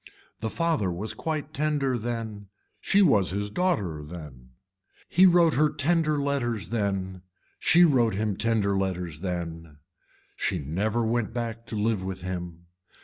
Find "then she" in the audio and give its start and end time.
1.95-3.03, 6.69-7.85, 9.19-10.57